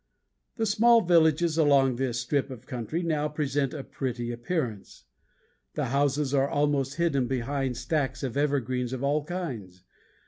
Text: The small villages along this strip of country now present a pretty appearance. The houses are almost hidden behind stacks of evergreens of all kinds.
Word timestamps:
The 0.55 0.65
small 0.65 1.01
villages 1.01 1.59
along 1.59 1.97
this 1.97 2.19
strip 2.19 2.49
of 2.49 2.65
country 2.65 3.03
now 3.03 3.27
present 3.29 3.71
a 3.71 3.83
pretty 3.83 4.31
appearance. 4.31 5.03
The 5.75 5.89
houses 5.93 6.33
are 6.33 6.49
almost 6.49 6.95
hidden 6.95 7.27
behind 7.27 7.77
stacks 7.77 8.23
of 8.23 8.35
evergreens 8.35 8.93
of 8.93 9.03
all 9.03 9.23
kinds. 9.23 9.83